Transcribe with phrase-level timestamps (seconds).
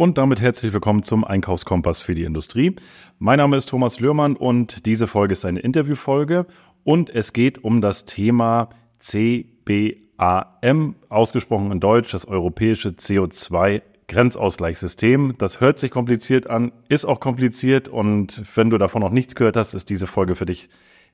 [0.00, 2.76] Und damit herzlich willkommen zum Einkaufskompass für die Industrie.
[3.18, 6.46] Mein Name ist Thomas Lührmann und diese Folge ist eine Interviewfolge
[6.84, 8.68] und es geht um das Thema
[9.00, 15.34] CBAM, ausgesprochen in Deutsch, das europäische CO2 Grenzausgleichssystem.
[15.36, 19.56] Das hört sich kompliziert an, ist auch kompliziert und wenn du davon noch nichts gehört
[19.56, 20.68] hast, ist diese Folge für dich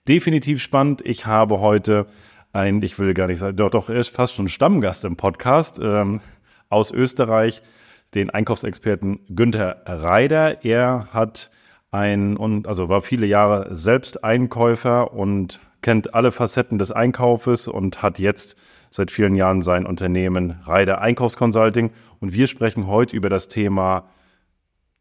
[0.06, 1.00] definitiv spannend.
[1.06, 2.06] Ich habe heute
[2.52, 5.80] ein, ich will gar nicht sagen, doch, doch, er ist fast schon Stammgast im Podcast
[5.82, 6.20] ähm,
[6.68, 7.62] aus Österreich
[8.14, 10.64] den Einkaufsexperten Günther Reider.
[10.64, 11.50] Er hat
[11.90, 18.02] ein und also war viele Jahre selbst Einkäufer und kennt alle Facetten des Einkaufes und
[18.02, 18.56] hat jetzt
[18.90, 21.90] seit vielen Jahren sein Unternehmen Reider Einkaufsconsulting.
[22.20, 24.08] Und wir sprechen heute über das Thema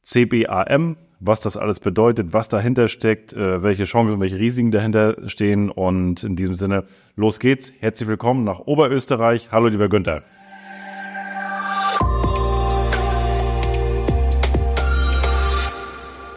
[0.04, 5.70] CBAM, was das alles bedeutet, was dahinter steckt, äh, welche Chancen, welche Risiken dahinter stehen.
[5.70, 6.84] Und in diesem Sinne,
[7.16, 7.72] los geht's.
[7.80, 9.52] Herzlich willkommen nach Oberösterreich.
[9.52, 10.24] Hallo, lieber Günther.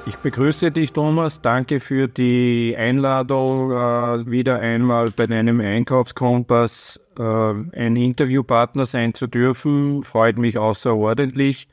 [0.08, 1.42] Ich begrüße dich, Thomas.
[1.42, 9.26] Danke für die Einladung, äh, wieder einmal bei deinem Einkaufskompass äh, ein Interviewpartner sein zu
[9.26, 10.04] dürfen.
[10.04, 11.66] Freut mich außerordentlich.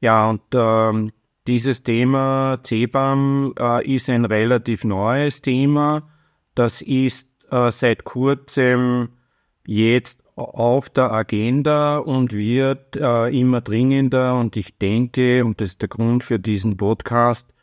[0.00, 1.12] Ja, und ähm,
[1.46, 6.08] dieses Thema CBAM äh, ist ein relativ neues Thema.
[6.54, 9.10] Das ist äh, seit kurzem
[9.66, 14.38] jetzt auf der Agenda und wird äh, immer dringender.
[14.38, 17.53] Und ich denke, und das ist der Grund für diesen Podcast,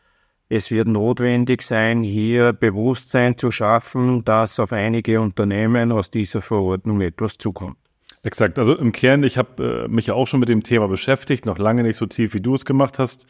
[0.51, 6.99] es wird notwendig sein, hier Bewusstsein zu schaffen, dass auf einige Unternehmen aus dieser Verordnung
[6.99, 7.77] etwas zukommt.
[8.21, 8.59] Exakt.
[8.59, 11.57] Also im Kern, ich habe äh, mich ja auch schon mit dem Thema beschäftigt, noch
[11.57, 13.27] lange nicht so tief, wie du es gemacht hast.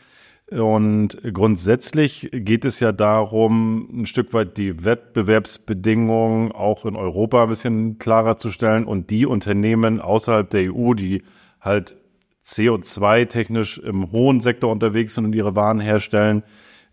[0.50, 7.50] Und grundsätzlich geht es ja darum, ein Stück weit die Wettbewerbsbedingungen auch in Europa ein
[7.50, 11.22] bisschen klarer zu stellen und die Unternehmen außerhalb der EU, die
[11.62, 11.96] halt
[12.44, 16.42] CO2-technisch im hohen Sektor unterwegs sind und ihre Waren herstellen,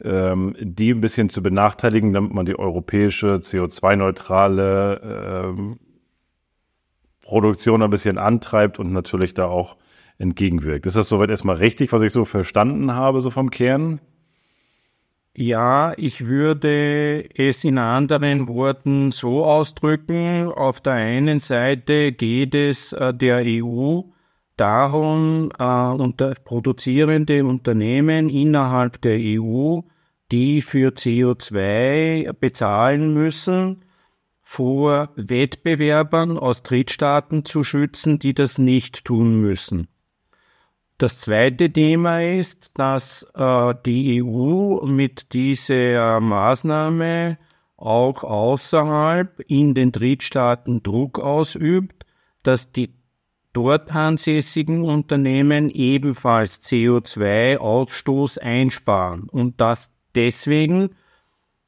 [0.03, 5.01] ähm, die ein bisschen zu benachteiligen, damit man die europäische CO2-neutrale
[5.49, 5.79] ähm,
[7.21, 9.77] Produktion ein bisschen antreibt und natürlich da auch
[10.19, 10.87] entgegenwirkt.
[10.87, 14.01] Ist das soweit erstmal richtig, was ich so verstanden habe, so vom Kern?
[15.37, 20.49] Ja, ich würde es in anderen Worten so ausdrücken.
[20.49, 24.03] Auf der einen Seite geht es äh, der EU
[24.61, 29.81] darum, äh, unter produzierende Unternehmen innerhalb der EU,
[30.31, 33.85] die für CO2 bezahlen müssen,
[34.43, 39.89] vor Wettbewerbern aus Drittstaaten zu schützen, die das nicht tun müssen.
[40.97, 47.39] Das zweite Thema ist, dass äh, die EU mit dieser Maßnahme
[47.77, 52.05] auch außerhalb in den Drittstaaten Druck ausübt,
[52.43, 52.98] dass die
[53.53, 59.29] dort ansässigen Unternehmen ebenfalls CO2-Ausstoß einsparen.
[59.29, 60.91] Und dass deswegen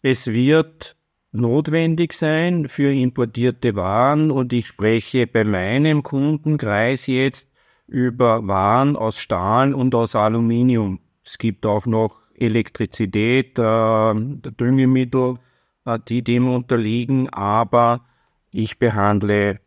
[0.02, 0.96] es wird
[1.32, 4.30] notwendig sein für importierte Waren.
[4.30, 7.50] Und ich spreche bei meinem Kundenkreis jetzt
[7.86, 11.00] über Waren aus Stahl und aus Aluminium.
[11.24, 15.38] Es gibt auch noch Elektrizität, äh, Düngemittel,
[15.84, 18.06] äh, die dem unterliegen, aber
[18.50, 19.60] ich behandle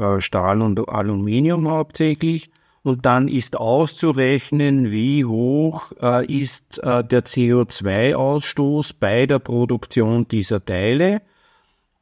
[0.00, 2.50] äh, Stahl und Aluminium hauptsächlich.
[2.82, 10.64] Und dann ist auszurechnen, wie hoch äh, ist äh, der CO2-Ausstoß bei der Produktion dieser
[10.64, 11.20] Teile.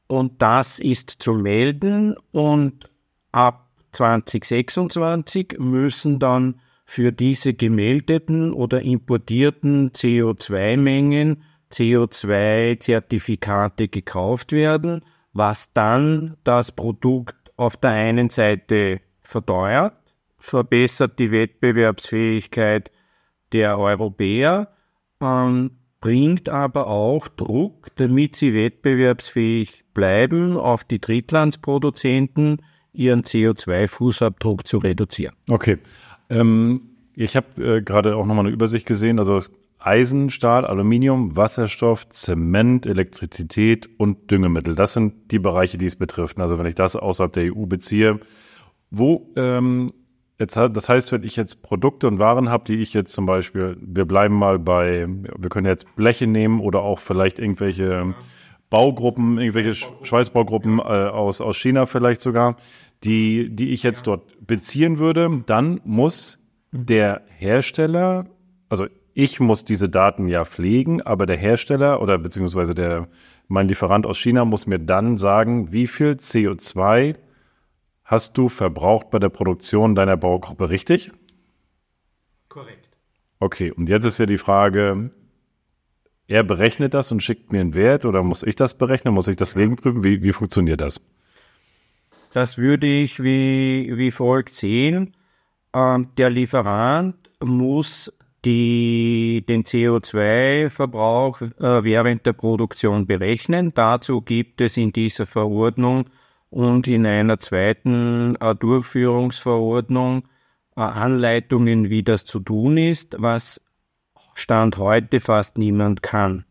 [0.07, 2.15] Und das ist zu melden.
[2.31, 2.89] Und
[3.33, 16.37] ab 2026 müssen dann für diese gemeldeten oder importierten CO2-Mengen CO2-Zertifikate gekauft werden, was dann
[16.45, 19.95] das Produkt auf der einen Seite verteuert,
[20.39, 22.91] verbessert die Wettbewerbsfähigkeit
[23.53, 24.69] der Europäer,
[25.21, 34.79] ähm, bringt aber auch Druck, damit sie wettbewerbsfähig bleiben, auf die Drittlandsproduzenten ihren CO2-Fußabdruck zu
[34.79, 35.35] reduzieren.
[35.51, 35.79] Okay.
[36.31, 36.83] Ähm,
[37.15, 39.19] ich habe äh, gerade auch nochmal eine Übersicht gesehen.
[39.19, 39.41] Also
[39.79, 44.75] Eisen, Stahl, Aluminium, Wasserstoff, Zement, Elektrizität und Düngemittel.
[44.75, 46.39] Das sind die Bereiche, die es betrifft.
[46.41, 48.19] Also wenn ich das außerhalb der EU beziehe,
[48.91, 49.93] wo ähm,
[50.39, 53.77] jetzt, das heißt, wenn ich jetzt Produkte und Waren habe, die ich jetzt zum Beispiel,
[53.81, 58.15] wir bleiben mal bei, wir können jetzt Bleche nehmen oder auch vielleicht irgendwelche
[58.71, 62.57] Baugruppen, irgendwelche Schweißbaugruppen äh, aus, aus China vielleicht sogar,
[63.05, 66.39] die, die ich jetzt dort beziehen würde, dann muss
[66.73, 68.27] der Hersteller,
[68.69, 68.87] also
[69.19, 73.09] ich muss diese Daten ja pflegen, aber der Hersteller oder beziehungsweise der,
[73.49, 77.17] mein Lieferant aus China muss mir dann sagen, wie viel CO2
[78.05, 81.11] hast du verbraucht bei der Produktion deiner Baugruppe, richtig?
[82.49, 82.89] Korrekt.
[83.41, 85.11] Okay, und jetzt ist ja die Frage,
[86.29, 89.15] er berechnet das und schickt mir einen Wert oder muss ich das berechnen?
[89.15, 90.05] Muss ich das gegenprüfen?
[90.05, 91.01] Wie, wie funktioniert das?
[92.35, 95.17] Das würde ich wie, wie folgt sehen.
[95.75, 98.13] Ähm, der Lieferant muss
[98.45, 103.73] die, den CO2-Verbrauch äh, während der Produktion berechnen.
[103.75, 106.07] Dazu gibt es in dieser Verordnung
[106.51, 110.25] und in einer zweiten äh, Durchführungsverordnung
[110.77, 113.61] äh, Anleitungen, wie das zu tun ist, was
[114.35, 116.45] Stand heute fast niemand kann.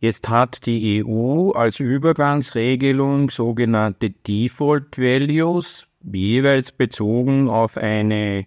[0.00, 8.46] Jetzt hat die EU als Übergangsregelung sogenannte Default Values, jeweils bezogen auf eine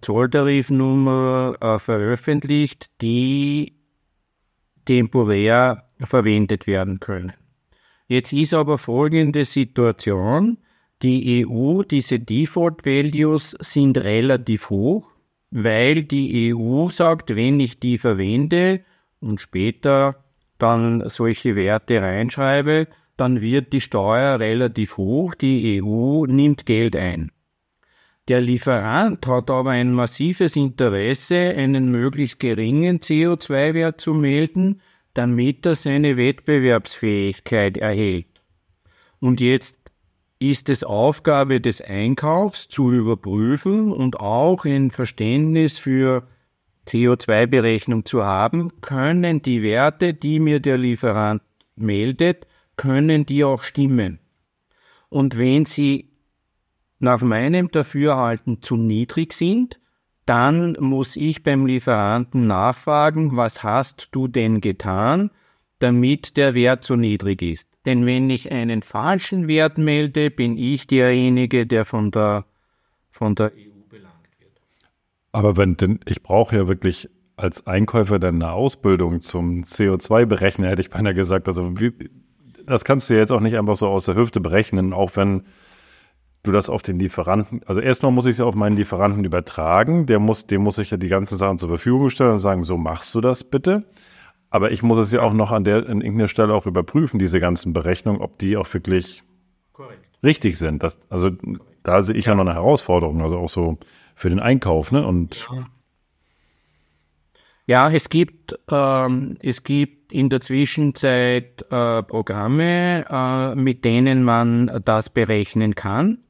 [0.00, 3.74] Zolltarifnummer äh, veröffentlicht, die
[4.84, 7.32] temporär verwendet werden können.
[8.06, 10.58] Jetzt ist aber folgende Situation.
[11.02, 15.18] Die EU, diese Default Values sind relativ hoch
[15.50, 18.80] weil die EU sagt, wenn ich die verwende
[19.20, 20.24] und später
[20.58, 27.32] dann solche Werte reinschreibe, dann wird die Steuer relativ hoch, die EU nimmt Geld ein.
[28.28, 34.82] Der Lieferant hat aber ein massives Interesse, einen möglichst geringen CO2-Wert zu melden,
[35.14, 38.26] damit er seine Wettbewerbsfähigkeit erhält.
[39.18, 39.78] Und jetzt
[40.38, 46.28] ist es Aufgabe des Einkaufs zu überprüfen und auch ein Verständnis für
[46.86, 51.42] CO2-Berechnung zu haben, können die Werte, die mir der Lieferant
[51.76, 52.46] meldet,
[52.76, 54.20] können die auch stimmen.
[55.08, 56.10] Und wenn sie
[56.98, 59.78] nach meinem Dafürhalten zu niedrig sind,
[60.26, 65.30] dann muss ich beim Lieferanten nachfragen, was hast du denn getan,
[65.78, 67.70] damit der Wert so niedrig ist.
[67.86, 72.44] Denn wenn ich einen falschen Wert melde, bin ich derjenige, der von der,
[73.10, 74.60] von der EU belangt wird.
[75.32, 80.82] Aber wenn denn, ich brauche ja wirklich als Einkäufer dann eine Ausbildung zum CO2-Berechnen, hätte
[80.82, 81.48] ich beinahe gesagt.
[81.48, 81.72] Also
[82.66, 85.44] das kannst du jetzt auch nicht einfach so aus der Hüfte berechnen, auch wenn
[86.48, 90.06] du das auf den Lieferanten, also erstmal muss ich es ja auf meinen Lieferanten übertragen,
[90.06, 92.76] der muss, dem muss ich ja die ganzen Sachen zur Verfügung stellen und sagen, so
[92.76, 93.84] machst du das bitte.
[94.50, 97.38] Aber ich muss es ja auch noch an der an irgendeiner Stelle auch überprüfen, diese
[97.38, 99.22] ganzen Berechnungen, ob die auch wirklich
[99.74, 100.00] Korrekt.
[100.24, 100.82] richtig sind.
[100.82, 101.60] Das, also Korrekt.
[101.82, 102.32] da sehe ich ja.
[102.32, 102.36] ja.
[102.36, 103.76] noch eine Herausforderung, also auch so
[104.14, 105.06] für den Einkauf, ne?
[105.06, 105.66] Und ja.
[107.66, 114.80] Ja, es gibt, ähm, es gibt in der Zwischenzeit äh, Programme, äh, mit denen man
[114.86, 116.24] das berechnen kann.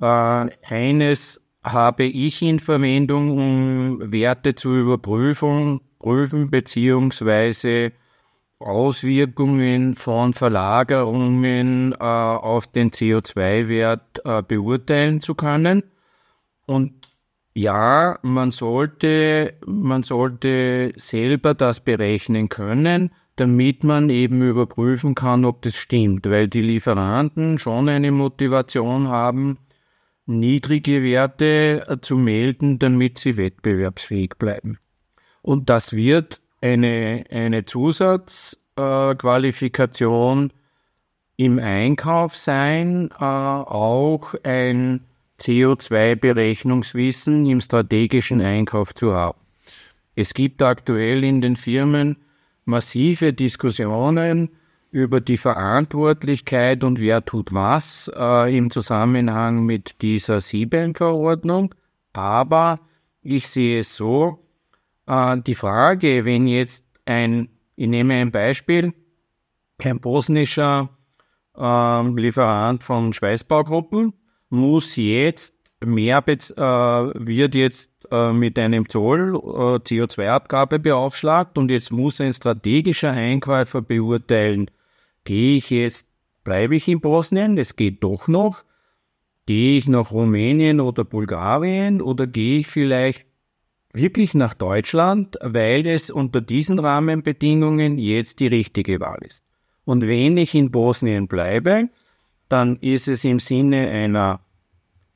[0.00, 7.92] Äh, eines habe ich in Verwendung, um Werte zu überprüfen, prüfen beziehungsweise
[8.60, 15.84] Auswirkungen von Verlagerungen äh, auf den CO2-Wert äh, beurteilen zu können.
[16.66, 16.92] Und
[17.54, 25.62] ja, man sollte, man sollte selber das berechnen können, damit man eben überprüfen kann, ob
[25.62, 29.58] das stimmt, weil die Lieferanten schon eine Motivation haben,
[30.28, 34.78] niedrige Werte äh, zu melden, damit sie wettbewerbsfähig bleiben.
[35.42, 40.52] Und das wird eine, eine Zusatzqualifikation äh,
[41.38, 45.06] im Einkauf sein, äh, auch ein
[45.40, 49.38] CO2-Berechnungswissen im strategischen Einkauf zu haben.
[50.16, 52.16] Es gibt aktuell in den Firmen
[52.64, 54.50] massive Diskussionen
[54.90, 61.74] über die Verantwortlichkeit und wer tut was äh, im Zusammenhang mit dieser CBAM-Verordnung.
[62.12, 62.80] Aber
[63.22, 64.44] ich sehe es so,
[65.06, 68.94] äh, die Frage, wenn jetzt ein, ich nehme ein Beispiel,
[69.82, 70.88] ein bosnischer
[71.56, 74.14] äh, Lieferant von Schweißbaugruppen
[74.50, 75.54] muss jetzt
[75.84, 82.32] mehr, äh, wird jetzt äh, mit einem Zoll äh, CO2-Abgabe beaufschlagt und jetzt muss ein
[82.32, 84.70] strategischer Einkäufer beurteilen,
[85.28, 86.06] gehe ich jetzt,
[86.42, 88.64] bleibe ich in Bosnien, es geht doch noch,
[89.44, 92.00] gehe ich nach Rumänien oder Bulgarien?
[92.00, 93.26] Oder gehe ich vielleicht
[93.92, 99.44] wirklich nach Deutschland, weil es unter diesen Rahmenbedingungen jetzt die richtige Wahl ist.
[99.84, 101.90] Und wenn ich in Bosnien bleibe,
[102.48, 104.40] dann ist es im Sinne einer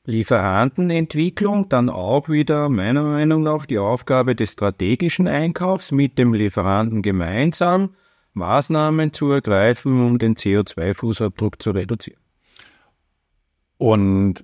[0.05, 7.01] Lieferantenentwicklung dann auch wieder meiner Meinung nach die Aufgabe des strategischen Einkaufs mit dem Lieferanten
[7.01, 7.95] gemeinsam
[8.33, 12.19] Maßnahmen zu ergreifen, um den CO2-Fußabdruck zu reduzieren.
[13.77, 14.43] Und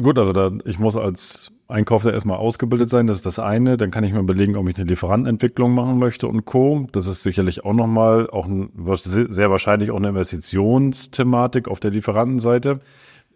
[0.00, 3.76] gut, also da, ich muss als Einkäufer erstmal ausgebildet sein, das ist das eine.
[3.76, 6.86] Dann kann ich mir überlegen, ob ich eine Lieferantenentwicklung machen möchte und Co.
[6.92, 12.80] Das ist sicherlich auch nochmal, auch ein, sehr wahrscheinlich auch eine Investitionsthematik auf der Lieferantenseite.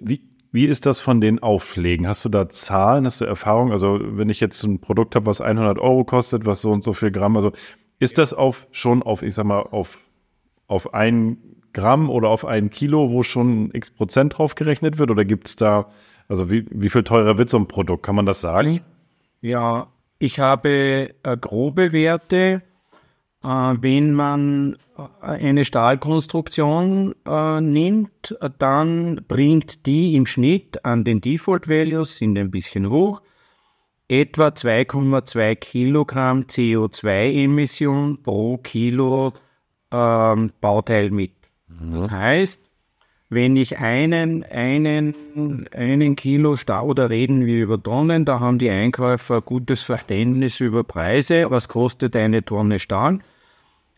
[0.01, 2.09] Wie, Wie ist das von den Aufschlägen?
[2.09, 3.71] Hast du da Zahlen, hast du Erfahrung?
[3.71, 6.93] Also wenn ich jetzt ein Produkt habe, was 100 Euro kostet, was so und so
[6.93, 7.53] viel Gramm, also
[8.05, 9.99] ist das auf schon auf, ich sag mal, auf,
[10.67, 11.39] auf ein
[11.73, 15.11] Gramm oder auf ein Kilo, wo schon x Prozent drauf gerechnet wird?
[15.11, 15.89] Oder gibt es da,
[16.29, 18.05] also wie, wie viel teurer wird so ein Produkt?
[18.05, 18.81] Kann man das sagen?
[19.41, 22.63] Ja, ich habe äh, grobe Werte.
[23.43, 31.21] Äh, wenn man äh, eine Stahlkonstruktion äh, nimmt, dann bringt die im Schnitt an den
[31.21, 33.23] Default Values, sind ein bisschen hoch,
[34.09, 39.33] etwa 2,2 Kilogramm CO2-Emission pro Kilo
[39.91, 41.33] ähm, Bauteil mit.
[41.69, 42.01] Mhm.
[42.01, 42.61] Das heißt,
[43.31, 48.71] wenn ich einen, einen, einen Kilo Stahl, oder reden wir über Tonnen, da haben die
[48.71, 53.19] Einkäufer ein gutes Verständnis über Preise, was kostet eine Tonne Stahl.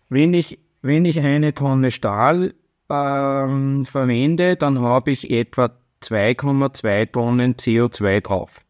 [0.09, 2.55] Wenn ich, wenn ich eine Tonne Stahl
[2.89, 5.71] ähm, verwende, dann habe ich etwa
[6.03, 8.66] 2,2 Tonnen CO2 drauf.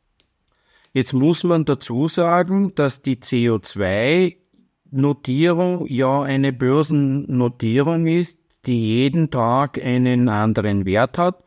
[0.97, 9.79] Jetzt muss man dazu sagen, dass die CO2-Notierung ja eine Börsennotierung ist, die jeden Tag
[9.85, 11.45] einen anderen Wert hat.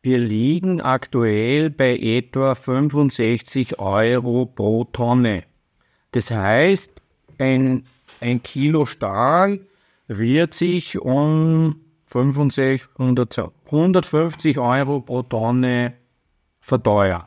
[0.00, 5.44] Wir liegen aktuell bei etwa 65 Euro pro Tonne.
[6.12, 6.90] Das heißt,
[7.36, 7.84] ein,
[8.22, 9.60] ein Kilo Stahl
[10.08, 15.92] wird sich um 65, 150 Euro pro Tonne
[16.60, 17.26] verteuern.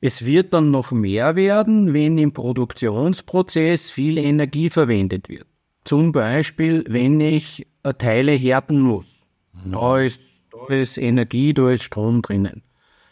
[0.00, 5.46] Es wird dann noch mehr werden, wenn im Produktionsprozess viel Energie verwendet wird.
[5.84, 9.26] Zum Beispiel, wenn ich äh, Teile härten muss.
[9.52, 9.72] Mhm.
[9.72, 12.62] Da, ist, da ist Energie, da ist Strom drinnen.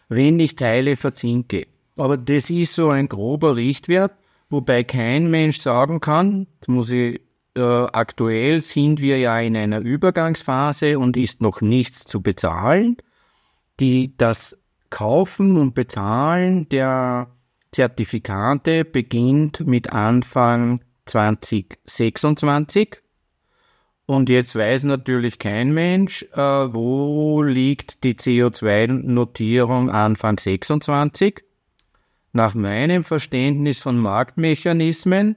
[0.09, 1.67] Wenn ich Teile verzinke.
[1.97, 4.15] Aber das ist so ein grober Richtwert,
[4.49, 7.21] wobei kein Mensch sagen kann, das muss ich,
[7.55, 12.97] äh, aktuell sind wir ja in einer Übergangsphase und ist noch nichts zu bezahlen.
[13.81, 14.57] Die, das
[14.91, 17.29] Kaufen und Bezahlen der
[17.73, 22.99] Zertifikate beginnt mit Anfang 2026.
[24.07, 31.45] Und jetzt weiß natürlich kein Mensch, äh, wo liegt die CO2-Notierung Anfang 26.
[32.33, 35.37] Nach meinem Verständnis von Marktmechanismen,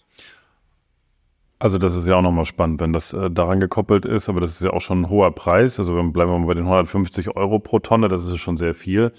[1.60, 4.52] Also das ist ja auch nochmal spannend, wenn das äh, daran gekoppelt ist, aber das
[4.52, 5.78] ist ja auch schon ein hoher Preis.
[5.78, 9.12] Also bleiben wir mal bei den 150 Euro pro Tonne, das ist schon sehr viel.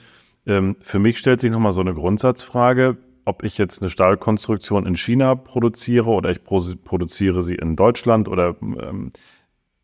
[0.46, 4.96] Ähm, für mich stellt sich nochmal so eine Grundsatzfrage ob ich jetzt eine Stahlkonstruktion in
[4.96, 9.10] China produziere oder ich produziere sie in Deutschland oder ähm,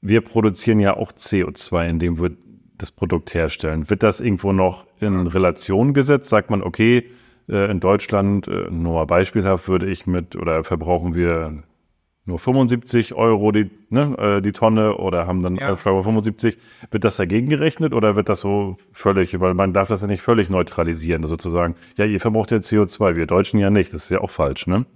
[0.01, 2.31] wir produzieren ja auch CO2, indem wir
[2.77, 3.89] das Produkt herstellen.
[3.89, 6.29] Wird das irgendwo noch in Relation gesetzt?
[6.29, 7.09] Sagt man, okay,
[7.49, 11.63] äh, in Deutschland, äh, nur beispielhaft, würde ich mit oder verbrauchen wir
[12.27, 15.77] nur 75 Euro die, ne, äh, die Tonne oder haben dann ja.
[15.77, 16.59] 75.
[16.91, 20.23] Wird das dagegen gerechnet oder wird das so völlig, weil man darf das ja nicht
[20.23, 21.77] völlig neutralisieren, sozusagen.
[21.97, 23.93] Ja, ihr verbraucht ja CO2, wir Deutschen ja nicht.
[23.93, 24.87] Das ist ja auch falsch, ne?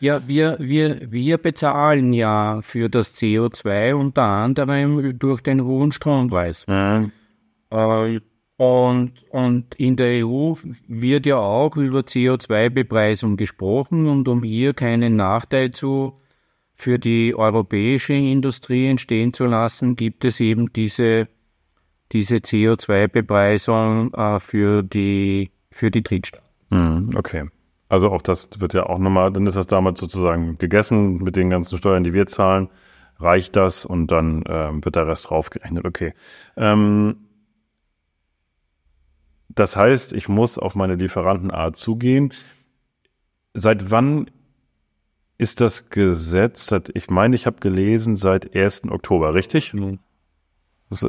[0.00, 6.66] Ja, wir, wir, wir bezahlen ja für das CO2 unter anderem durch den hohen Strompreis.
[6.66, 7.12] Mhm.
[7.70, 8.20] Äh,
[8.56, 10.52] und, und in der EU
[10.86, 16.12] wird ja auch über CO2-Bepreisung gesprochen und um hier keinen Nachteil zu
[16.80, 21.28] für die europäische Industrie entstehen zu lassen, gibt es eben diese,
[22.12, 26.48] diese CO2-Bepreisung äh, für die, für die Drittstaaten.
[26.70, 27.44] Mhm, okay.
[27.90, 31.50] Also auch das wird ja auch nochmal, dann ist das damals sozusagen gegessen mit den
[31.50, 32.68] ganzen Steuern, die wir zahlen.
[33.18, 35.84] Reicht das und dann ähm, wird der Rest draufgerechnet.
[35.84, 36.14] Okay.
[36.56, 37.16] Ähm,
[39.50, 42.32] das heißt, ich muss auf meine Lieferantenart zugehen.
[43.52, 44.30] Seit wann
[45.40, 48.90] ist das Gesetz, ich meine, ich habe gelesen, seit 1.
[48.90, 49.72] Oktober, richtig?
[49.72, 49.98] Mhm.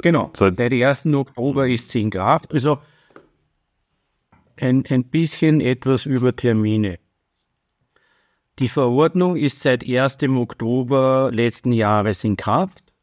[0.01, 1.07] Genau, seit der 1.
[1.07, 2.53] Oktober ist sie in Kraft.
[2.53, 2.77] Also
[4.55, 6.97] ein, ein bisschen etwas über Termine.
[8.59, 10.23] Die Verordnung ist seit 1.
[10.23, 12.93] Oktober letzten Jahres in Kraft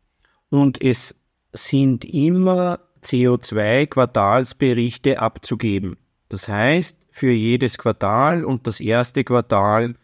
[0.48, 1.14] und es
[1.52, 5.98] sind immer CO2-Quartalsberichte abzugeben.
[6.30, 9.94] Das heißt, für jedes Quartal und das erste Quartal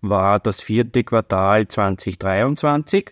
[0.00, 3.10] war das vierte Quartal 2023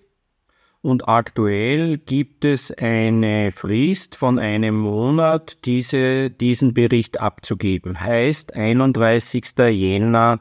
[0.81, 8.01] Und aktuell gibt es eine Frist von einem Monat, diese, diesen Bericht abzugeben.
[8.01, 9.45] Heißt 31.
[9.71, 10.41] Jänner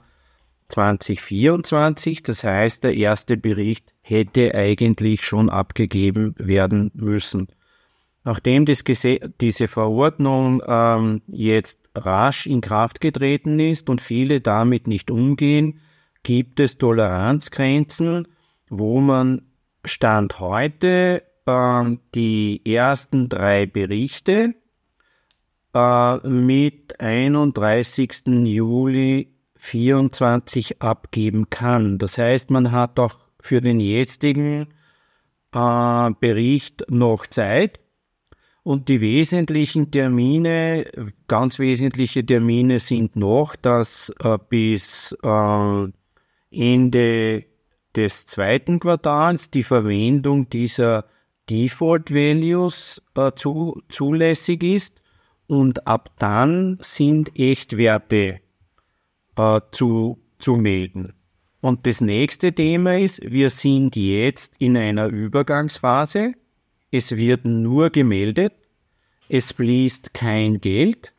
[0.69, 2.23] 2024.
[2.23, 7.47] Das heißt, der erste Bericht hätte eigentlich schon abgegeben werden müssen.
[8.23, 15.79] Nachdem diese Verordnung ähm, jetzt rasch in Kraft getreten ist und viele damit nicht umgehen,
[16.27, 18.27] gibt es Toleranzgrenzen,
[18.69, 19.43] wo man
[19.86, 24.53] Stand heute äh, die ersten drei Berichte
[25.74, 28.24] äh, mit 31.
[28.43, 31.98] Juli 24 abgeben kann.
[31.98, 34.67] Das heißt, man hat auch für den jetzigen
[35.53, 37.79] äh, Bericht noch Zeit.
[38.63, 40.91] Und die wesentlichen Termine,
[41.29, 45.88] ganz wesentliche Termine sind noch, dass äh, bis äh,
[46.57, 47.45] Ende
[47.95, 51.05] des zweiten Quartals die Verwendung dieser
[51.49, 55.01] Default Values äh, zu, zulässig ist
[55.47, 58.41] und ab dann sind Echtwerte
[59.35, 61.13] äh, zu, zu melden.
[61.61, 66.33] Und das nächste Thema ist, wir sind jetzt in einer Übergangsphase.
[66.91, 68.53] Es wird nur gemeldet,
[69.27, 71.13] es fließt kein Geld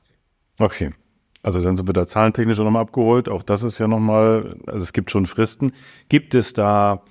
[0.58, 0.92] Okay.
[1.42, 3.28] Also dann sind wir da zahlentechnisch auch nochmal abgeholt.
[3.28, 5.72] Auch das ist ja nochmal, also es gibt schon Fristen.
[6.08, 7.02] Gibt es da,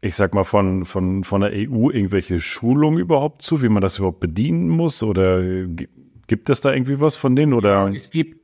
[0.00, 3.98] ich sag mal, von, von, von der EU irgendwelche Schulungen überhaupt zu, wie man das
[3.98, 5.02] überhaupt bedienen muss?
[5.02, 5.66] Oder
[6.26, 7.52] Gibt es da irgendwie was von denen?
[7.52, 7.70] Oder?
[7.70, 8.41] Ja, es gibt,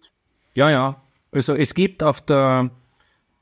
[0.55, 1.03] ja, ja.
[1.31, 2.71] Also es gibt auf der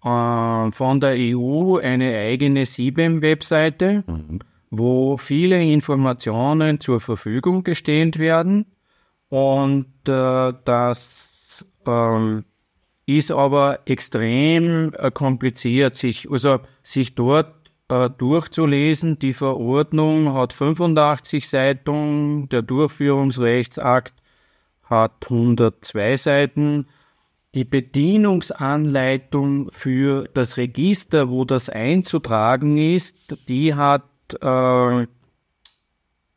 [0.02, 4.38] äh, von der EU eine eigene SIBEM-Webseite, mhm.
[4.70, 8.66] wo viele Informationen zur Verfügung gestellt werden.
[9.28, 12.42] Und äh, das äh,
[13.06, 19.18] ist aber extrem äh, kompliziert, sich, also sich dort äh, durchzulesen.
[19.18, 24.14] Die Verordnung hat 85 Seiten, der Durchführungsrechtsakt
[24.84, 26.86] hat 102 Seiten.
[27.56, 33.16] Die Bedienungsanleitung für das Register, wo das einzutragen ist,
[33.48, 34.04] die hat,
[34.42, 35.06] äh,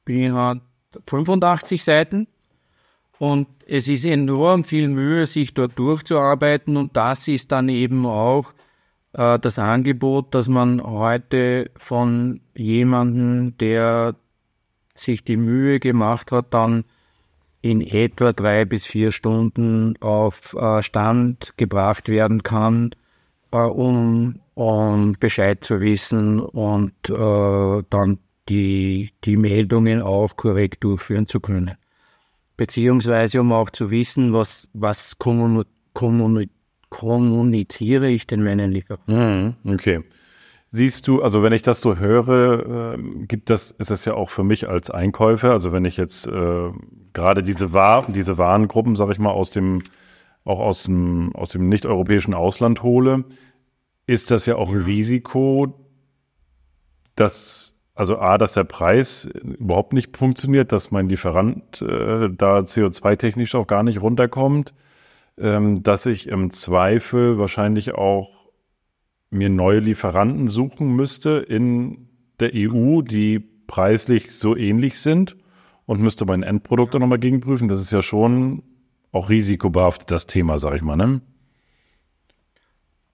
[0.08, 0.62] die hat
[1.06, 2.28] 85 Seiten.
[3.18, 6.78] Und es ist enorm viel Mühe, sich dort durchzuarbeiten.
[6.78, 8.54] Und das ist dann eben auch
[9.12, 14.16] äh, das Angebot, dass man heute von jemandem, der
[14.94, 16.86] sich die Mühe gemacht hat, dann
[17.62, 22.92] in etwa drei bis vier Stunden auf äh, Stand gebracht werden kann,
[23.52, 31.28] äh, um, um Bescheid zu wissen und äh, dann die, die Meldungen auch korrekt durchführen
[31.28, 31.76] zu können.
[32.58, 35.18] Beziehungsweise um auch zu wissen, was, was
[36.90, 39.56] kommuniziere ich denn meinen Lieferanten.
[39.64, 40.04] Mhm, okay.
[40.72, 44.30] Siehst du, also wenn ich das so höre, äh, gibt das, ist das ja auch
[44.30, 46.72] für mich als Einkäufer, also wenn ich jetzt äh,
[47.14, 49.82] gerade diese Waren, diese Warengruppen, sage ich mal, aus dem,
[50.46, 53.26] auch aus dem, aus dem nicht-europäischen Ausland hole,
[54.06, 55.88] ist das ja auch ein Risiko,
[57.16, 63.56] dass, also A, dass der Preis überhaupt nicht funktioniert, dass mein Lieferant äh, da CO2-technisch
[63.56, 64.76] auch gar nicht runterkommt,
[65.40, 68.39] ähm, dass ich im Zweifel wahrscheinlich auch
[69.30, 75.38] mir neue Lieferanten suchen müsste in der EU, die preislich so ähnlich sind
[75.86, 77.68] und müsste mein Endprodukt dann nochmal gegenprüfen.
[77.68, 78.64] Das ist ja schon
[79.12, 81.22] auch risikobehaftet, das Thema, sag ich mal, ne?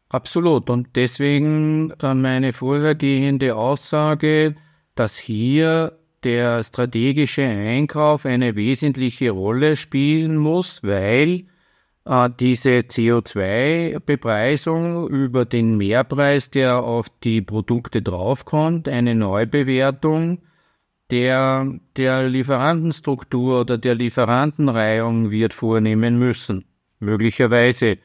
[0.09, 0.69] Absolut.
[0.69, 4.55] Und deswegen meine vorhergehende Aussage,
[4.93, 11.45] dass hier der strategische Einkauf eine wesentliche Rolle spielen muss, weil
[12.39, 20.43] diese CO2-Bepreisung über den Mehrpreis, der auf die Produkte draufkommt, eine Neubewertung
[21.09, 26.65] der, der Lieferantenstruktur oder der Lieferantenreihung wird vornehmen müssen.
[26.99, 27.97] Möglicherweise,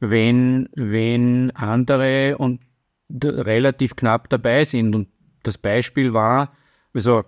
[0.00, 2.60] wenn, wenn andere und
[3.08, 4.94] relativ knapp dabei sind.
[4.94, 5.08] Und
[5.42, 6.52] das Beispiel war,
[6.92, 7.24] also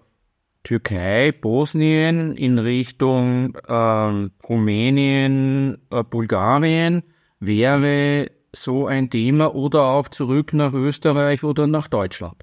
[0.63, 7.03] Türkei, Bosnien in Richtung äh, Rumänien, äh, Bulgarien
[7.41, 12.43] wäre so ein Thema oder auch zurück nach Österreich oder nach Deutschland.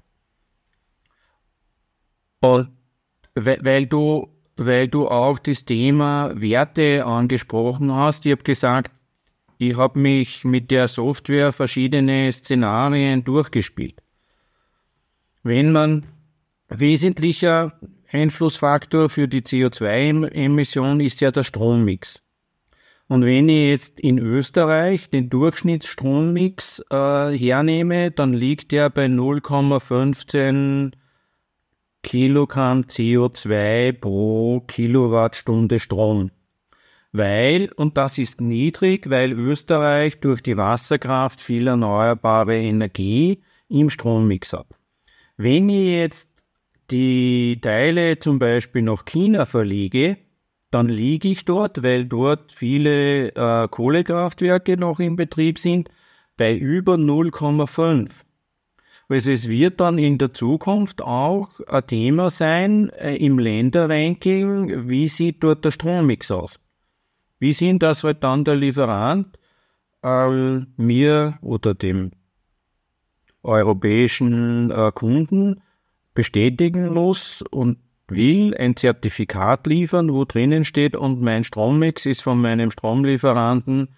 [2.40, 2.68] Und
[3.34, 8.92] weil du, weil du auch das Thema Werte angesprochen hast, ich habe gesagt,
[9.58, 14.00] ich habe mich mit der Software verschiedene Szenarien durchgespielt.
[15.42, 16.06] wenn man
[16.68, 17.72] wesentlicher
[18.10, 22.22] Einflussfaktor für die CO2-Emission ist ja der Strommix.
[23.06, 30.92] Und wenn ich jetzt in Österreich den Durchschnittsstrommix äh, hernehme, dann liegt der bei 0,15
[32.02, 36.30] Kilogramm CO2 pro Kilowattstunde Strom.
[37.12, 44.52] Weil, und das ist niedrig, weil Österreich durch die Wasserkraft viel erneuerbare Energie im Strommix
[44.52, 44.68] hat.
[45.36, 46.37] Wenn ich jetzt
[46.90, 50.18] die Teile zum Beispiel nach China verlege,
[50.70, 55.90] dann liege ich dort, weil dort viele äh, Kohlekraftwerke noch in Betrieb sind,
[56.36, 58.24] bei über 0,5.
[59.08, 65.08] Also es wird dann in der Zukunft auch ein Thema sein äh, im Länderranking, wie
[65.08, 66.60] sieht dort der Strommix aus?
[67.38, 69.38] Wie sind das halt dann der Lieferant
[70.02, 72.10] äh, mir oder dem
[73.42, 75.62] europäischen äh, Kunden
[76.18, 77.78] bestätigen muss und
[78.08, 83.90] will ein Zertifikat liefern, wo drinnen steht, und mein Strommix ist von meinem Stromlieferanten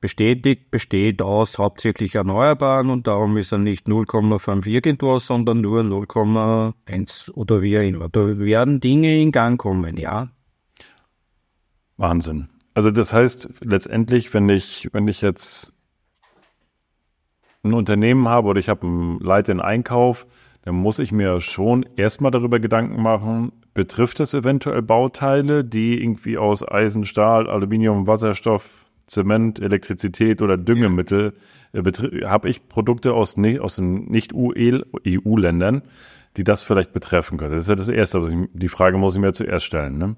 [0.00, 7.32] bestätigt, besteht aus hauptsächlich Erneuerbaren und darum ist er nicht 0,5 irgendwas, sondern nur 0,1
[7.32, 8.08] oder wie auch immer.
[8.08, 10.30] Da werden Dinge in Gang kommen, ja.
[11.96, 12.48] Wahnsinn.
[12.74, 15.72] Also das heißt letztendlich, wenn ich, wenn ich jetzt
[17.64, 20.28] ein Unternehmen habe oder ich habe einen Leiter in Einkauf,
[20.62, 26.36] dann muss ich mir schon erstmal darüber Gedanken machen, betrifft das eventuell Bauteile, die irgendwie
[26.38, 28.68] aus Eisen, Stahl, Aluminium, Wasserstoff,
[29.06, 31.34] Zement, Elektrizität oder Düngemittel,
[31.72, 31.82] äh,
[32.26, 35.82] habe ich Produkte aus, aus den Nicht-EU-Ländern,
[36.36, 37.52] die das vielleicht betreffen können.
[37.52, 39.98] Das ist ja das Erste, ich, die Frage muss ich mir zuerst stellen.
[39.98, 40.16] Ne?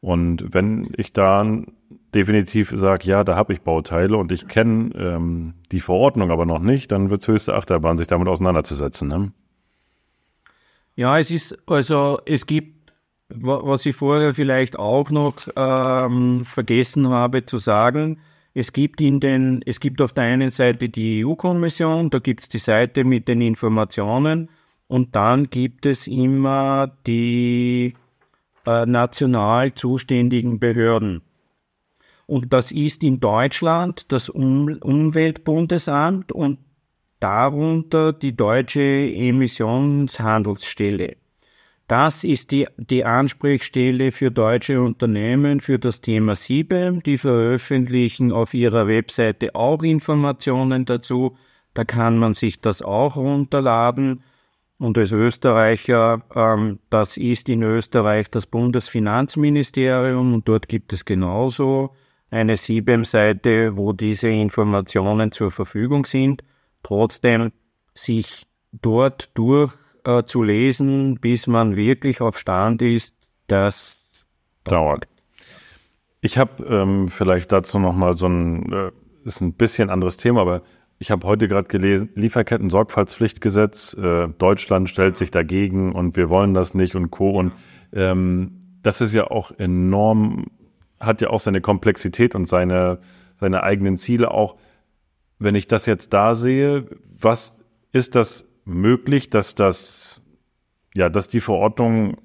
[0.00, 1.72] Und wenn ich dann
[2.14, 6.58] definitiv sage, ja, da habe ich Bauteile und ich kenne ähm, die Verordnung aber noch
[6.60, 9.08] nicht, dann wird es höchste Achterbahn, sich damit auseinanderzusetzen.
[9.08, 9.32] Ne?
[10.96, 12.92] Ja, es ist, also es gibt,
[13.28, 18.20] was ich vorher vielleicht auch noch ähm, vergessen habe zu sagen,
[18.54, 22.48] es gibt in den, es gibt auf der einen Seite die EU-Kommission, da gibt es
[22.48, 24.48] die Seite mit den Informationen
[24.86, 27.94] und dann gibt es immer die
[28.64, 31.22] äh, national zuständigen Behörden.
[32.26, 36.58] Und das ist in Deutschland das um Umweltbundesamt und
[37.24, 41.16] darunter die deutsche Emissionshandelsstelle.
[41.88, 47.02] Das ist die, die Ansprechstelle für deutsche Unternehmen für das Thema SIBEM.
[47.02, 51.38] Die veröffentlichen auf ihrer Webseite auch Informationen dazu.
[51.72, 54.22] Da kann man sich das auch runterladen.
[54.76, 61.94] Und als Österreicher, ähm, das ist in Österreich das Bundesfinanzministerium und dort gibt es genauso
[62.30, 66.42] eine SIBEM-Seite, wo diese Informationen zur Verfügung sind
[66.84, 67.50] trotzdem
[67.94, 73.14] sich dort durchzulesen, äh, bis man wirklich auf Stand ist,
[73.48, 74.26] das
[74.62, 75.08] dauert.
[76.20, 78.90] Ich habe ähm, vielleicht dazu nochmal so ein, äh,
[79.24, 80.62] ist ein bisschen anderes Thema, aber
[80.98, 86.74] ich habe heute gerade gelesen, Lieferketten-Sorgfaltspflichtgesetz, äh, Deutschland stellt sich dagegen und wir wollen das
[86.74, 87.30] nicht und Co.
[87.30, 87.52] Und
[87.92, 90.46] ähm, das ist ja auch enorm,
[91.00, 93.00] hat ja auch seine Komplexität und seine,
[93.34, 94.56] seine eigenen Ziele auch
[95.38, 96.86] wenn ich das jetzt da sehe,
[97.20, 100.22] was ist das möglich, dass das,
[100.94, 102.16] ja, dass die Verordnung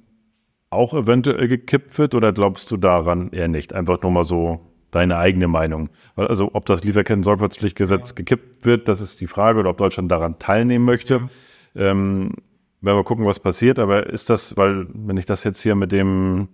[0.70, 3.74] auch eventuell gekippt wird oder glaubst du daran eher nicht?
[3.74, 4.60] Einfach nur mal so
[4.92, 5.90] deine eigene Meinung.
[6.16, 10.86] Also ob das Lieferketten-Sorgfaltspflichtgesetz gekippt wird, das ist die Frage, oder ob Deutschland daran teilnehmen
[10.86, 11.30] möchte.
[11.76, 12.34] Ähm,
[12.82, 13.80] werden wir gucken, was passiert.
[13.80, 16.50] Aber ist das, weil wenn ich das jetzt hier mit dem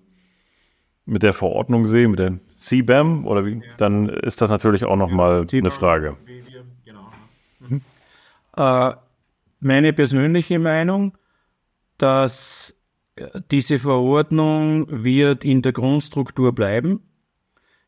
[1.08, 3.62] mit der Verordnung sehe, mit der CBAM oder wie, ja.
[3.78, 6.18] dann ist das natürlich auch nochmal ja, eine Frage.
[7.70, 7.82] Mhm.
[8.58, 8.92] Äh,
[9.60, 11.18] meine persönliche Meinung,
[11.98, 12.76] dass
[13.52, 17.02] diese Verordnung wird in der Grundstruktur bleiben.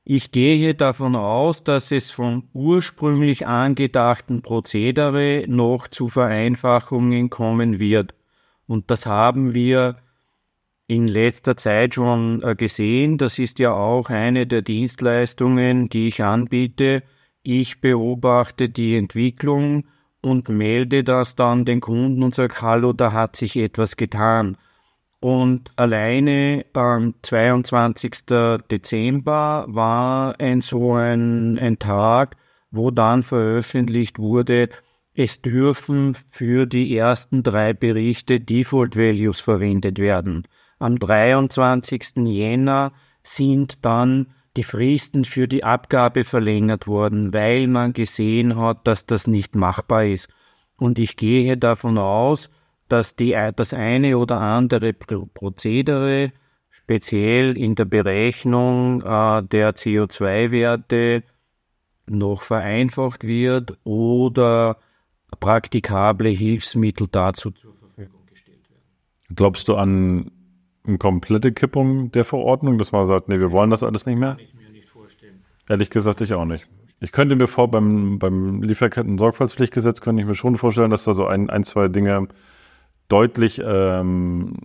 [0.06, 8.16] Ich gehe davon aus, dass es vom ursprünglich angedachten Prozedere noch zu Vereinfachungen kommen wird.
[8.68, 9.98] Und das haben wir
[10.88, 13.18] in letzter Zeit schon äh, gesehen.
[13.18, 17.04] Das ist ja auch eine der Dienstleistungen, die ich anbiete,
[17.48, 19.86] ich beobachte die Entwicklung
[20.22, 24.58] und melde das dann den Kunden und sage, hallo, da hat sich etwas getan.
[25.22, 28.26] Und alleine am 22.
[28.70, 32.36] Dezember war ein so ein, ein Tag,
[32.70, 34.68] wo dann veröffentlicht wurde,
[35.14, 40.46] es dürfen für die ersten drei Berichte Default Values verwendet werden.
[40.80, 42.18] Am 23.
[42.26, 42.92] Jänner
[43.24, 49.28] sind dann die Fristen für die Abgabe verlängert worden, weil man gesehen hat, dass das
[49.28, 50.30] nicht machbar ist.
[50.78, 52.50] Und ich gehe davon aus,
[52.90, 56.32] dass die, das eine oder andere Prozedere
[56.70, 61.24] speziell in der Berechnung äh, der CO2-Werte
[62.10, 64.78] noch vereinfacht wird oder
[65.40, 69.36] praktikable Hilfsmittel dazu zur Verfügung gestellt werden.
[69.36, 70.32] Glaubst du an
[70.88, 74.36] eine komplette Kippung der Verordnung, dass man sagt, nee, wir wollen das alles nicht mehr?
[74.36, 75.44] Kann ich mir nicht vorstellen.
[75.70, 76.68] Ehrlich gesagt, ich auch nicht.
[77.00, 81.28] Ich könnte mir vor, beim, beim Lieferketten-Sorgfaltspflichtgesetz könnte ich mir schon vorstellen, dass da so
[81.28, 82.28] ein, ein zwei Dinge
[83.08, 84.58] deutlich, ähm,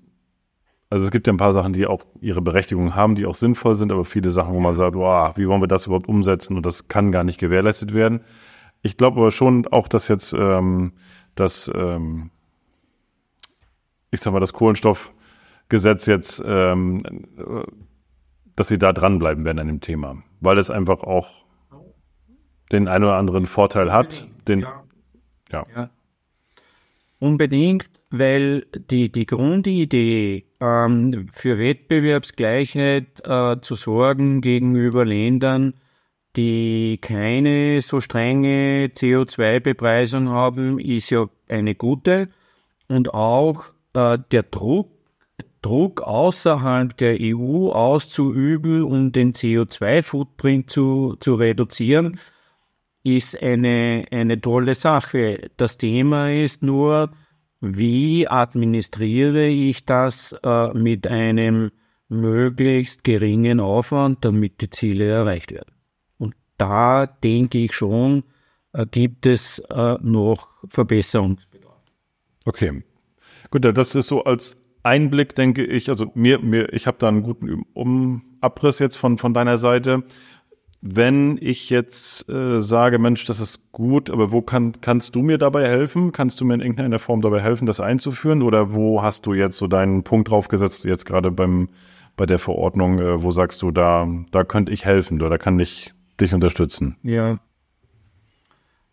[0.88, 3.74] also es gibt ja ein paar Sachen, die auch ihre Berechtigung haben, die auch sinnvoll
[3.74, 6.64] sind, aber viele Sachen, wo man sagt, wow, wie wollen wir das überhaupt umsetzen und
[6.64, 8.20] das kann gar nicht gewährleistet werden.
[8.80, 10.92] Ich glaube aber schon auch, dass jetzt ähm,
[11.34, 12.30] das, ähm,
[14.10, 14.52] ich sag mal, das
[15.72, 17.02] Kohlenstoffgesetz jetzt, ähm,
[18.56, 21.46] dass sie da dranbleiben werden an dem Thema, weil es einfach auch
[22.70, 24.28] den einen oder anderen Vorteil hat.
[24.46, 24.84] Den, ja.
[25.50, 25.66] ja.
[25.74, 25.90] ja.
[27.18, 35.74] Unbedingt, weil die, die Grundidee, ähm, für Wettbewerbsgleichheit äh, zu sorgen gegenüber Ländern,
[36.36, 42.28] die keine so strenge CO2-Bepreisung haben, ist ja eine gute.
[42.88, 44.91] Und auch äh, der Druck,
[45.62, 52.18] Druck außerhalb der EU auszuüben, um den CO2-Footprint zu, zu reduzieren,
[53.04, 55.50] ist eine, eine tolle Sache.
[55.56, 57.12] Das Thema ist nur,
[57.60, 61.70] wie administriere ich das äh, mit einem
[62.08, 65.74] möglichst geringen Aufwand, damit die Ziele erreicht werden.
[66.18, 68.24] Und da denke ich schon,
[68.72, 71.80] äh, gibt es äh, noch Verbesserungsbedarf.
[72.44, 72.82] Okay.
[73.50, 77.22] Gut, das ist so als Einblick, denke ich, also mir, mir, ich habe da einen
[77.22, 80.04] guten um Abriss jetzt von, von deiner Seite
[80.84, 85.38] wenn ich jetzt äh, sage, Mensch, das ist gut, aber wo kann, kannst du mir
[85.38, 86.10] dabei helfen?
[86.10, 88.42] Kannst du mir in irgendeiner Form dabei helfen, das einzuführen?
[88.42, 91.68] Oder wo hast du jetzt so deinen Punkt draufgesetzt, jetzt gerade beim,
[92.16, 95.94] bei der Verordnung, äh, wo sagst du, da, da könnte ich helfen oder kann ich
[96.20, 96.96] dich unterstützen?
[97.04, 97.38] Ja.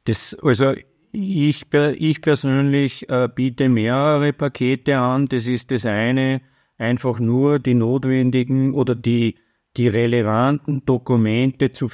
[0.06, 0.74] Das, also
[1.12, 5.28] ich, ich persönlich äh, biete mehrere Pakete an.
[5.28, 6.42] Das ist das eine,
[6.78, 9.36] einfach nur die notwendigen oder die
[9.78, 11.90] die relevanten Dokumente zu,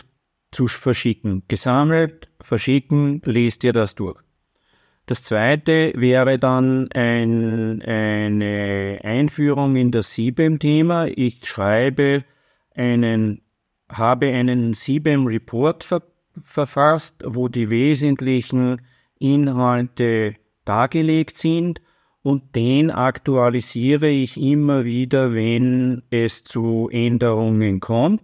[0.52, 1.44] zu verschicken.
[1.48, 4.20] Gesammelt, verschicken, lest ihr das durch.
[5.06, 11.08] Das zweite wäre dann ein, eine Einführung in das SIBEM-Thema.
[11.16, 12.26] Ich schreibe
[12.74, 13.44] einen,
[13.88, 16.02] habe einen SIBEM-Report ver,
[16.44, 18.82] verfasst, wo die wesentlichen
[19.20, 21.82] Inhalte dargelegt sind
[22.22, 28.24] und den aktualisiere ich immer wieder, wenn es zu Änderungen kommt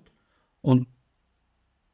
[0.61, 0.87] und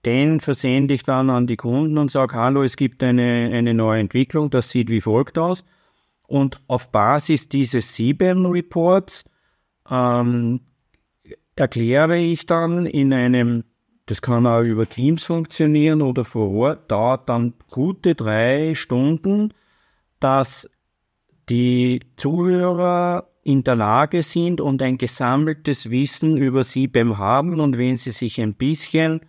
[0.05, 3.99] den versende ich dann an die Kunden und sage, hallo, es gibt eine, eine neue
[3.99, 5.65] Entwicklung, das sieht wie folgt aus.
[6.27, 9.25] Und auf Basis dieses CBAM-Reports
[9.89, 10.61] ähm,
[11.57, 13.63] erkläre ich dann in einem,
[14.07, 19.53] das kann auch über Teams funktionieren oder vor Ort, dauert dann gute drei Stunden,
[20.19, 20.69] dass
[21.49, 27.59] die Zuhörer in der Lage sind und ein gesammeltes Wissen über SIBEM haben.
[27.59, 29.21] Und wenn sie sich ein bisschen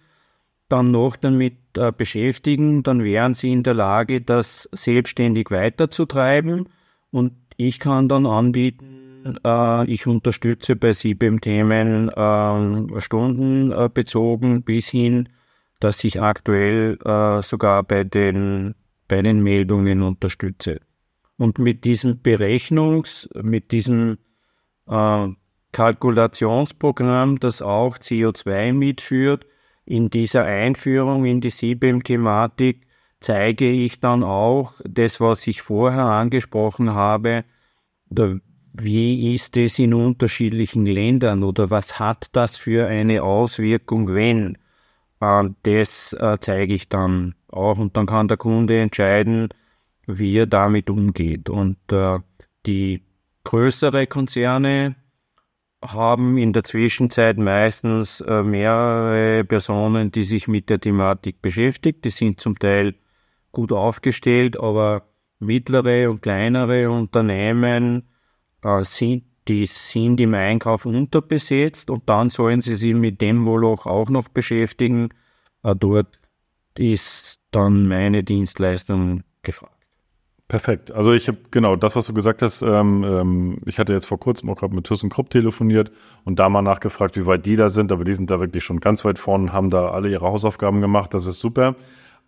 [0.69, 6.69] dann noch damit äh, beschäftigen, dann wären sie in der Lage, das selbstständig weiterzutreiben.
[7.11, 8.98] Und ich kann dann anbieten,
[9.45, 15.29] äh, ich unterstütze bei SIBEM-Themen äh, stundenbezogen bis hin,
[15.81, 18.75] dass ich aktuell äh, sogar bei den,
[19.07, 20.81] bei den Meldungen unterstütze.
[21.37, 24.19] Und mit diesem Berechnungs-, mit diesem
[24.89, 25.29] äh,
[25.73, 29.47] Kalkulationsprogramm, das auch CO2 mitführt,
[29.85, 32.87] in dieser Einführung in die CBM-Thematik
[33.21, 37.45] zeige ich dann auch das, was ich vorher angesprochen habe,
[38.11, 38.39] oder
[38.73, 44.59] wie ist es in unterschiedlichen Ländern oder was hat das für eine Auswirkung, wenn?
[45.21, 49.49] Äh, das äh, zeige ich dann auch und dann kann der Kunde entscheiden,
[50.07, 51.49] wie er damit umgeht.
[51.49, 52.19] Und äh,
[52.67, 53.03] die
[53.45, 54.97] größere Konzerne
[55.83, 62.05] haben in der Zwischenzeit meistens mehrere Personen, die sich mit der Thematik beschäftigt.
[62.05, 62.97] Die sind zum Teil
[63.53, 68.08] gut aufgestellt, aber mittlere und kleinere Unternehmen
[68.63, 73.65] äh, sind, die sind im Einkauf unterbesetzt und dann sollen sie sich mit dem wohl
[73.65, 75.09] auch noch beschäftigen.
[75.63, 76.19] Äh, dort
[76.77, 79.79] ist dann meine Dienstleistung gefragt.
[80.49, 80.91] Perfekt.
[80.93, 82.63] Also ich habe genau das, was du gesagt hast.
[82.63, 85.93] Ähm, ähm, ich hatte jetzt vor kurzem auch gerade mit ThyssenKrupp telefoniert
[86.25, 87.93] und da mal nachgefragt, wie weit die da sind.
[87.93, 91.13] Aber die sind da wirklich schon ganz weit vorne, haben da alle ihre Hausaufgaben gemacht.
[91.13, 91.77] Das ist super.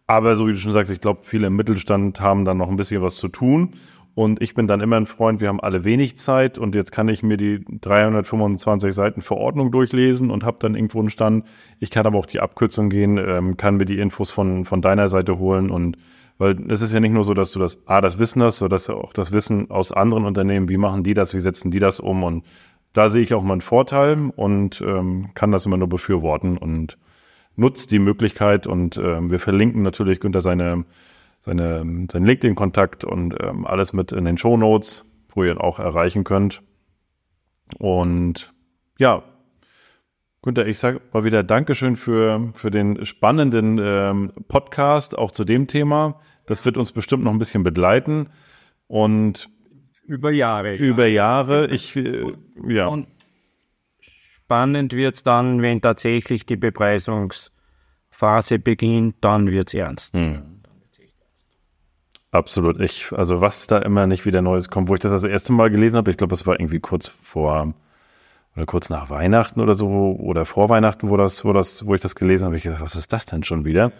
[0.07, 2.77] Aber so wie du schon sagst, ich glaube, viele im Mittelstand haben da noch ein
[2.77, 3.75] bisschen was zu tun.
[4.15, 7.09] Und ich bin dann immer ein Freund, wir haben alle wenig Zeit und jetzt kann
[7.09, 11.47] ich mir die 325 Seiten Verordnung durchlesen und habe dann irgendwo einen Stand.
[11.79, 15.09] Ich kann aber auch die Abkürzung gehen, ähm, kann mir die Infos von, von deiner
[15.09, 15.97] Seite holen und
[16.39, 18.77] weil es ist ja nicht nur so, dass du das A, das Wissen hast, sondern
[18.77, 22.01] dass auch das Wissen aus anderen Unternehmen, wie machen die das, wie setzen die das
[22.01, 22.45] um und
[22.93, 26.99] da sehe ich auch meinen Vorteil und ähm, kann das immer nur befürworten und
[27.57, 30.85] nutzt die Möglichkeit und ähm, wir verlinken natürlich Günther seine
[31.41, 35.79] seine, seinen LinkedIn-Kontakt und ähm, alles mit in den Show Notes, wo ihr ihn auch
[35.79, 36.63] erreichen könnt.
[37.79, 38.53] Und
[38.99, 39.23] ja,
[40.43, 45.67] Günther, ich sage mal wieder Dankeschön für, für den spannenden ähm, Podcast, auch zu dem
[45.67, 46.19] Thema.
[46.47, 48.31] Das wird uns bestimmt noch ein bisschen begleiten.
[48.87, 49.51] Und
[50.05, 50.77] über Jahre.
[50.77, 51.67] Über Jahre.
[51.69, 52.33] Ich, äh,
[52.67, 52.87] ja.
[52.87, 53.07] Und
[54.01, 60.15] spannend wird es dann, wenn tatsächlich die Bepreisungsphase beginnt, dann wird es ernst.
[60.15, 60.50] Hm.
[62.33, 62.81] Absolut.
[62.81, 65.71] Ich, also was da immer nicht wieder Neues kommt, wo ich das das erste Mal
[65.71, 67.75] gelesen habe, ich glaube, das war irgendwie kurz vor
[68.57, 72.01] oder kurz nach Weihnachten oder so oder vor Weihnachten, wo das, wo das, wo ich
[72.01, 73.93] das gelesen habe, ich gedacht, was ist das denn schon wieder?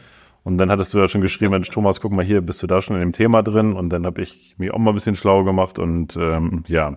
[0.43, 2.81] Und dann hattest du ja schon geschrieben, Mensch, Thomas, guck mal hier, bist du da
[2.81, 3.75] schon in dem Thema drin?
[3.75, 6.97] Und dann habe ich mich auch mal ein bisschen schlau gemacht und ähm, ja,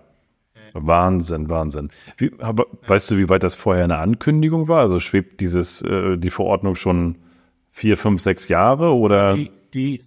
[0.73, 1.89] Wahnsinn, Wahnsinn.
[2.17, 4.79] Wie, aber, weißt du, wie weit das vorher eine Ankündigung war?
[4.79, 7.17] Also schwebt dieses äh, die Verordnung schon
[7.69, 9.35] vier, fünf, sechs Jahre oder?
[9.35, 10.03] Die, die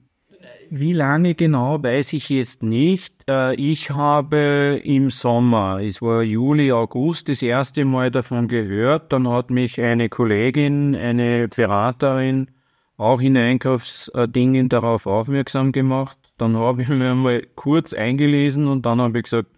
[0.70, 3.14] wie lange genau, weiß ich jetzt nicht.
[3.28, 9.12] Äh, ich habe im Sommer, es war Juli, August, das erste Mal davon gehört.
[9.12, 12.50] Dann hat mich eine Kollegin, eine Beraterin,
[12.96, 16.18] auch in Einkaufsdingen darauf aufmerksam gemacht.
[16.38, 19.48] Dann habe ich mir mal kurz eingelesen und dann habe ich gesagt,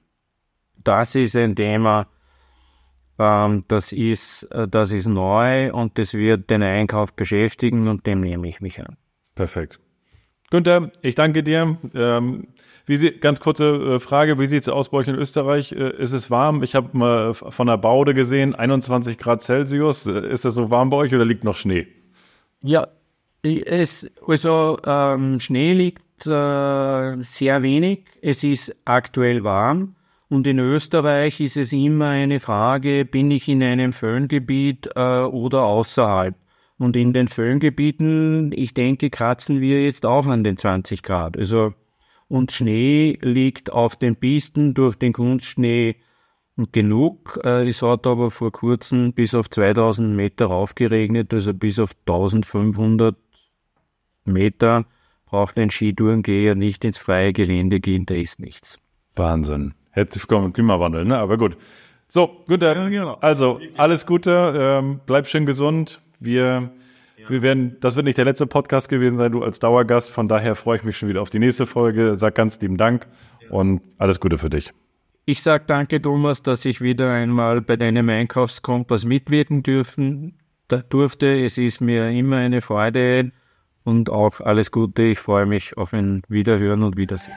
[0.85, 2.07] das ist ein Thema,
[3.18, 8.21] ähm, das ist, äh, das ist neu und das wird den Einkauf beschäftigen und dem
[8.21, 8.97] nehme ich mich an.
[9.35, 9.81] Perfekt.
[10.51, 11.77] Günther, ich danke dir.
[11.95, 12.49] Ähm,
[12.87, 15.73] wie sie, ganz kurze äh, Frage, wie sieht es aus bei euch in Österreich?
[15.73, 16.63] Äh, ist es warm?
[16.63, 20.07] Ich habe mal von der Baude gesehen, 21 Grad Celsius.
[20.07, 21.87] Äh, ist das so warm bei euch oder liegt noch Schnee?
[22.63, 22.89] Ja,
[23.43, 28.05] es, also ähm, Schnee liegt äh, sehr wenig.
[28.23, 29.97] Es ist aktuell warm.
[30.31, 35.65] Und in Österreich ist es immer eine Frage, bin ich in einem Föhngebiet äh, oder
[35.65, 36.35] außerhalb?
[36.79, 41.37] Und in den Föhngebieten, ich denke, kratzen wir jetzt auch an den 20 Grad.
[41.37, 41.75] Also,
[42.29, 45.97] und Schnee liegt auf den Pisten durch den Kunstschnee
[46.73, 47.41] genug.
[47.45, 53.17] Äh, es hat aber vor kurzem bis auf 2000 Meter raufgeregnet, also bis auf 1500
[54.25, 54.85] Meter
[55.27, 58.79] braucht ein Skitourengeher nicht ins freie Gelände gehen, da ist nichts.
[59.14, 59.75] Wahnsinn.
[59.91, 61.19] Herzlich willkommen im Klimawandel, ne?
[61.19, 61.57] Aber gut.
[62.09, 63.19] So, gut, genau.
[63.21, 66.71] also alles Gute, ähm, bleib schön gesund, wir,
[67.17, 67.31] ja.
[67.31, 70.11] wir werden, das wird nicht der letzte Podcast gewesen sein, du als Dauergast.
[70.11, 72.15] Von daher freue ich mich schon wieder auf die nächste Folge.
[72.17, 73.07] Sag ganz lieben Dank
[73.41, 73.51] ja.
[73.51, 74.73] und alles Gute für dich.
[75.25, 80.39] Ich sage danke, Thomas, dass ich wieder einmal bei deinem Einkaufskompass mitwirken dürfen,
[80.89, 81.45] durfte.
[81.45, 83.33] Es ist mir immer eine Freude
[83.85, 85.03] und auch alles Gute.
[85.03, 87.37] Ich freue mich auf ein Wiederhören und Wiedersehen.